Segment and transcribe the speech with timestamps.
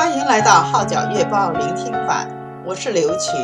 [0.00, 2.26] 欢迎来到《号角月报》聆听版，
[2.64, 3.34] 我是刘群。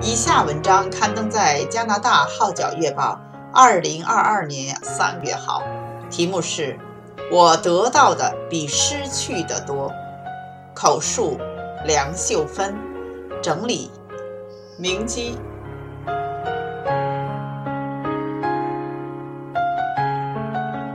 [0.00, 3.20] 以下文章刊登在加拿大《号角月报》
[3.56, 5.62] 二零二二年三月号，
[6.10, 6.76] 题目是
[7.30, 9.92] “我得到的比失去的多”，
[10.74, 11.38] 口述
[11.84, 12.74] 梁秀芬，
[13.40, 13.88] 整理
[14.76, 15.38] 明基。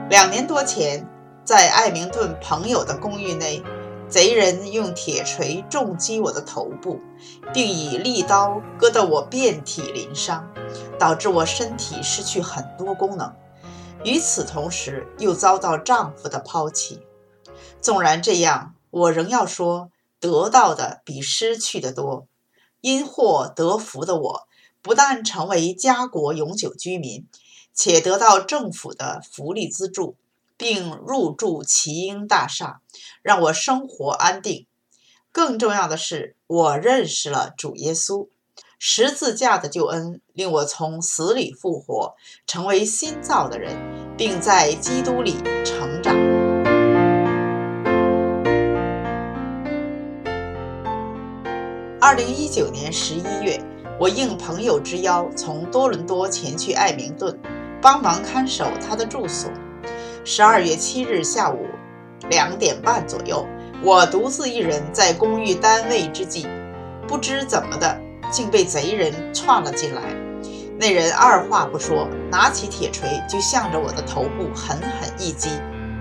[0.09, 1.08] 两年多前，
[1.45, 3.63] 在艾明顿朋友的公寓内，
[4.09, 6.99] 贼人用铁锤重击我的头部，
[7.53, 10.49] 并以利刀割得我遍体鳞伤，
[10.98, 13.35] 导致我身体失去很多功能。
[14.05, 17.01] 与此同时，又遭到丈夫的抛弃。
[17.81, 22.27] 纵然这样，我仍要说，得到的比失去的多。
[22.79, 24.48] 因祸得福的我，
[24.81, 27.27] 不但成为家国永久居民。
[27.73, 30.15] 且得到政府的福利资助，
[30.57, 32.81] 并入住奇英大厦，
[33.21, 34.65] 让我生活安定。
[35.32, 38.27] 更重要的是，我认识了主耶稣，
[38.79, 43.76] 十字架的救恩令我从死里复活，成为新造的人，
[44.17, 46.15] 并在基督里成长。
[52.01, 53.62] 二零一九年十一月，
[53.99, 57.39] 我应朋友之邀，从多伦多前去爱明顿。
[57.79, 59.51] 帮忙看守他的住所。
[60.29, 61.67] 十二月七日下午
[62.29, 63.47] 两点半左右，
[63.81, 66.45] 我独自一人在公寓单位之际，
[67.07, 67.97] 不知怎么的，
[68.29, 70.01] 竟被贼人闯了进来。
[70.78, 75.47] 那人二话不说，拿起铁锤就向着我的头部狠狠一击，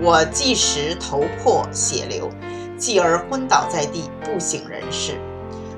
[0.01, 2.29] 我即时头破血流，
[2.77, 5.17] 继而昏倒在地，不省人事。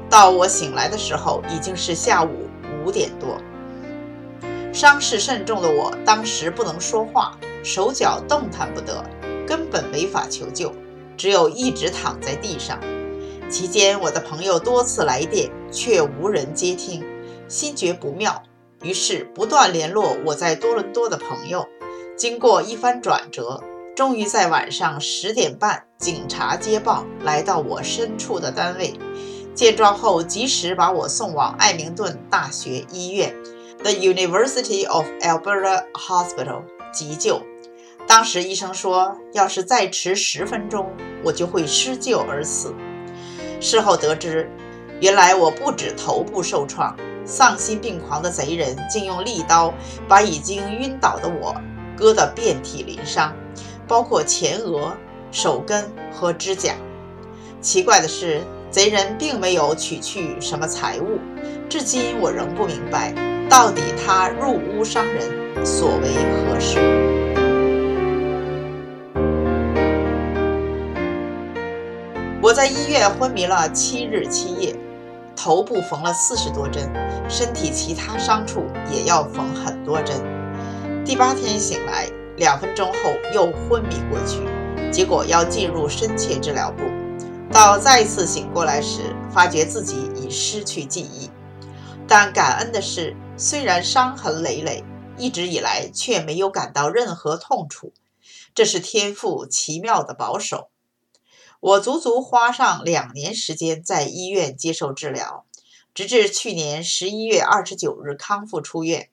[0.09, 2.50] 到我醒来的时候，已经是下午
[2.83, 3.38] 五点多。
[4.73, 9.04] 伤势甚重的我，当时不能说话，手脚动弹不得，
[9.48, 10.74] 根本没法求救，
[11.18, 12.80] 只有一直躺在地上。
[13.50, 17.04] 期间，我的朋友多次来电，却无人接听，
[17.48, 18.44] 心觉不妙，
[18.83, 21.67] 于是不断联络我在多伦多的朋友。
[22.16, 23.64] 经过一番转折，
[23.95, 28.94] 终于在晚上十点半，警察接报来到我身处的单位，
[29.56, 33.36] 见状后及时把我送往艾明顿大学医院。
[33.82, 37.42] The University of Alberta Hospital 急救。
[38.09, 40.92] 当时医生说，要是再迟十分钟，
[41.23, 42.73] 我就会失救而死。
[43.61, 44.49] 事后得知，
[44.99, 49.71] 原来我不止头部受创，丧心病狂的贼人竟用利刀
[50.08, 51.55] 把已经晕倒的我
[51.95, 53.31] 割得遍体鳞伤，
[53.87, 54.91] 包括前额、
[55.31, 56.73] 手根和指甲。
[57.61, 58.41] 奇怪的是，
[58.71, 61.20] 贼人并没有取去什么财物，
[61.70, 63.14] 至今我仍不明白。
[63.47, 66.08] 到底他入屋伤人所为
[66.47, 67.08] 何事？
[72.49, 74.76] 我在医院昏迷了七日七夜，
[75.36, 76.92] 头部缝了四十多针，
[77.30, 80.20] 身体其他伤处也要缝很多针。
[81.05, 84.39] 第八天醒来，两分钟后又昏迷过去，
[84.92, 86.82] 结果要进入深切治疗部。
[87.52, 91.30] 到再次醒过来时，发觉自己已失去记忆。
[92.08, 94.83] 但感恩的是，虽然伤痕累累，
[95.20, 97.93] 一直以来却没有感到任何痛楚，
[98.55, 100.71] 这是天赋奇妙的保守。
[101.59, 105.45] 我足足花上两年时间在医院接受治疗，
[105.93, 109.09] 直至去年十一月二十九日康复出院。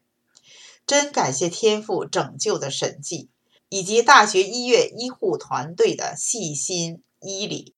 [0.86, 3.28] 真感谢天父拯救的神迹，
[3.68, 7.74] 以及大学医院医护团队的细心医理。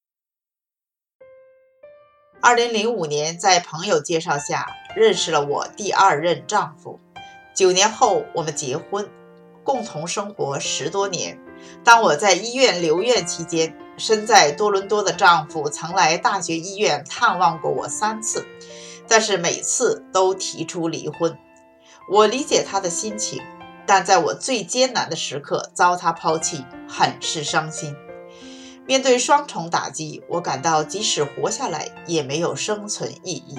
[2.42, 7.00] 二零零五年，在朋友介绍下认识了我第二任丈夫。
[7.54, 9.10] 九年后，我们结婚，
[9.68, 11.38] 共同生活十多年。
[11.84, 18.46] 当我在医院留院期间，身在多伦多的丈夫曾来大学医院探望过我三次，
[19.06, 21.36] 但是每次都提出离婚。
[22.10, 23.42] 我理解他的心情，
[23.86, 27.94] 但在我最艰难的时刻遭他抛弃，很是伤心。
[28.86, 33.58] 面对双重打击，我感到即使活下来也没有生存意义。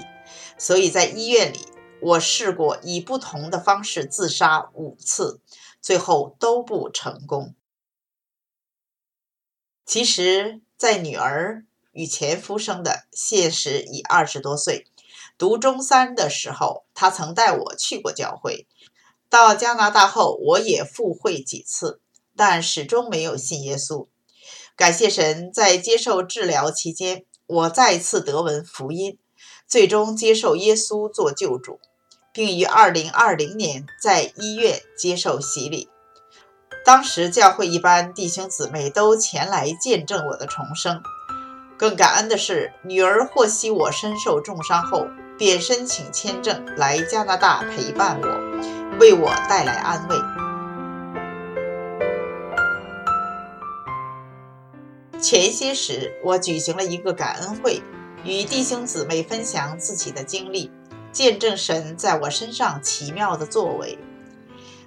[0.58, 1.60] 所以在医院里，
[2.02, 5.40] 我试过以不同的方式自杀五次，
[5.82, 7.56] 最后都不成功。
[9.86, 14.86] 其实，在女儿与前夫生的，现时已二十多岁，
[15.38, 18.68] 读中三的时候，他曾带我去过教会。
[19.30, 22.02] 到加拿大后，我也赴会几次，
[22.36, 24.08] 但始终没有信耶稣。
[24.76, 29.20] 感谢神，在接受治疗期间，我再次得闻福音，
[29.68, 31.80] 最终接受耶稣做救主，
[32.34, 35.90] 并于2020年在医院接受洗礼。
[36.86, 41.02] 当时教会一般弟兄姊妹都前来见证我的重生。
[41.78, 50.16] 更感恩的是，女儿获悉我身受重伤后，便申请签证来加拿大陪伴我，为我带来安慰。
[55.22, 57.82] 前些时，我举行了一个感恩会，
[58.24, 60.72] 与弟兄姊妹分享自己的经历，
[61.12, 63.98] 见证神在我身上奇妙的作为。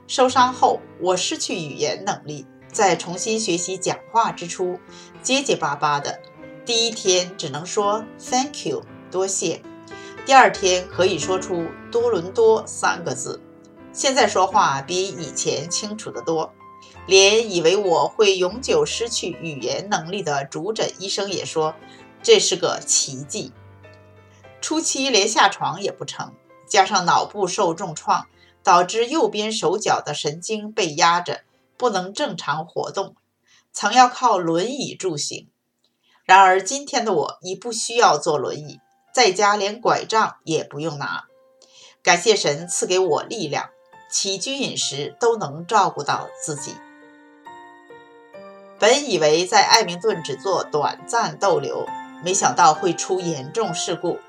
[0.07, 4.79] 受伤后，我失去语言能力，在重新学习讲话之初，
[5.23, 6.21] 结结巴巴的。
[6.65, 9.63] 第一天只能说 “Thank you”，多谢。
[10.25, 13.41] 第二天可以说出“多伦多”三个字。
[13.93, 16.53] 现在说话比以前清楚得多，
[17.07, 21.75] 连以为我会永久失去语言能力的主诊医生也说
[22.23, 23.53] 这是个奇迹。
[24.63, 26.35] 初期连下床也不成，
[26.69, 28.29] 加上脑部受重创，
[28.63, 31.43] 导致右边手脚的神经被压着，
[31.77, 33.17] 不能正常活动，
[33.73, 35.51] 曾要靠轮椅助行。
[36.25, 38.79] 然而，今天的我已不需要坐轮椅，
[39.13, 41.25] 在家连拐杖也不用拿。
[42.01, 43.71] 感谢神赐给我力量，
[44.09, 46.77] 起居饮食都能照顾到自己。
[48.79, 51.85] 本以为在艾明顿只做短暂逗留，
[52.25, 54.21] 没想到会出严重事故。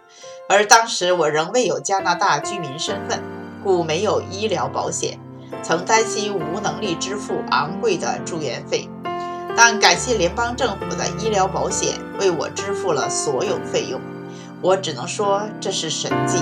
[0.49, 3.23] 而当时我仍未有加拿大居民身份，
[3.63, 5.17] 故没有医疗保险，
[5.63, 8.89] 曾担心无能力支付昂贵的住院费。
[9.55, 14.01] 但感谢联邦政府的医疗保险为我支付了所有费用，
[14.61, 16.39] 我只能说这是神迹。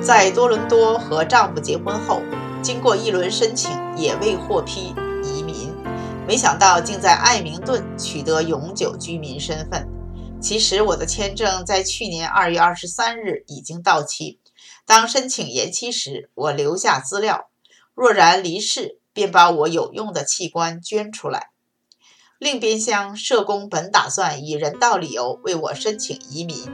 [0.00, 2.22] 在多伦多和丈夫结婚后，
[2.62, 4.94] 经过一轮申请也未获批，
[6.30, 9.88] 没想到竟在爱明顿取得永久居民身份。
[10.40, 14.38] 其实我的签证在去年二月二十三日已经到期，
[14.86, 17.50] 当申请延期时，我留下资料。
[17.96, 21.48] 若然离世，便把我有用的器官捐出来。
[22.38, 26.70] 另边厢，社工本打算以人道理由为我申请移民，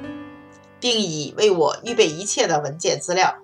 [0.79, 3.35] 并已为我预备一切的文件资料。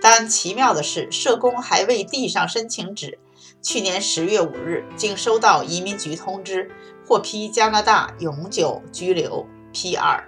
[0.00, 3.18] 但奇妙的是，社工还未递上申请纸，
[3.62, 6.70] 去年十月五日竟收到移民局通知，
[7.06, 10.24] 获批加拿大永久居留 （PR）。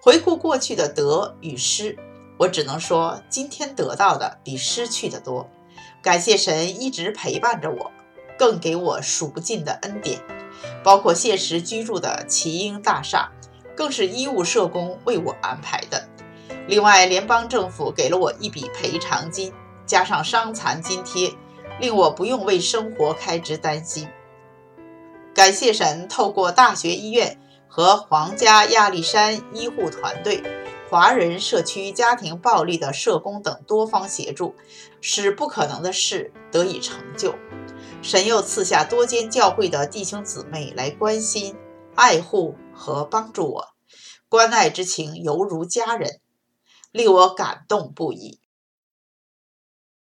[0.00, 1.98] 回顾过去的得与失。
[2.38, 5.48] 我只能说，今天得到的比失去的多。
[6.02, 7.92] 感谢神一直陪伴着我，
[8.38, 10.20] 更给我数不尽的恩典，
[10.82, 13.30] 包括现实居住的奇英大厦，
[13.76, 16.08] 更是医务社工为我安排的。
[16.66, 19.52] 另外，联邦政府给了我一笔赔偿金，
[19.86, 21.32] 加上伤残津贴，
[21.80, 24.08] 令我不用为生活开支担心。
[25.34, 30.42] 感谢神透过大学医院和皇家亚历山医护团队。
[30.90, 34.54] 华人社区家庭暴力的社工等多方协助，
[35.00, 37.34] 使不可能的事得以成就。
[38.00, 41.56] 神又赐下多间教会的弟兄姊妹来关心、
[41.96, 43.68] 爱护和帮助我，
[44.28, 46.20] 关爱之情犹如家人，
[46.92, 48.38] 令我感动不已。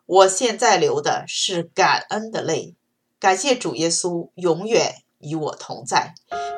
[0.07, 2.77] 我现在流的是感恩的泪，
[3.19, 6.15] 感谢主耶稣永远与我同在，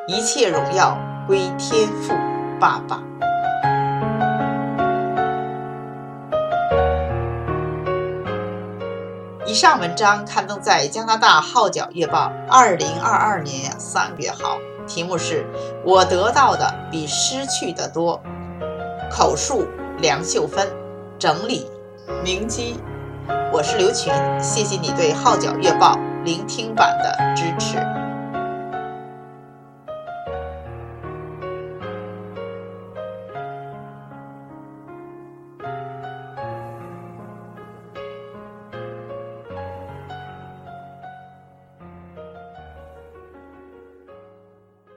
[0.07, 2.13] 一切荣耀归天父
[2.61, 3.03] 爸爸。
[9.47, 15.47] 以上文章刊登在加拿大《号角月报》二零二二年三月号，题目是
[15.87, 18.21] “我得到的比失去的多”。
[19.11, 19.67] 口述
[20.03, 20.69] 梁秀芬，
[21.19, 21.67] 整理
[22.23, 22.77] 明基。
[23.53, 27.98] 我是刘群，谢谢你对《号角月报》聆听版的支持。